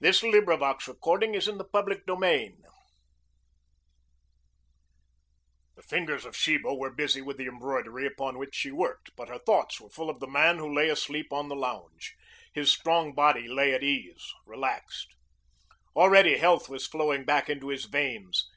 CHAPTER 0.00 0.28
XIX 0.28 0.46
SHEBA 0.46 0.58
DOES 0.58 1.48
NOT 1.48 1.70
THINK 1.72 2.04
SO 2.06 2.66
The 5.74 5.82
fingers 5.82 6.24
of 6.24 6.36
Sheba 6.36 6.72
were 6.72 6.92
busy 6.94 7.20
with 7.20 7.36
the 7.36 7.48
embroidery 7.48 8.06
upon 8.06 8.38
which 8.38 8.54
she 8.54 8.70
worked, 8.70 9.10
but 9.16 9.26
her 9.28 9.38
thoughts 9.40 9.80
were 9.80 9.90
full 9.90 10.08
of 10.08 10.20
the 10.20 10.28
man 10.28 10.58
who 10.58 10.72
lay 10.72 10.88
asleep 10.88 11.32
on 11.32 11.48
the 11.48 11.56
lounge. 11.56 12.14
His 12.52 12.70
strong 12.72 13.12
body 13.12 13.48
lay 13.48 13.74
at 13.74 13.82
ease, 13.82 14.24
relaxed. 14.46 15.08
Already 15.96 16.36
health 16.36 16.68
was 16.68 16.86
flowing 16.86 17.24
back 17.24 17.50
into 17.50 17.70
his 17.70 17.86
veins. 17.86 18.48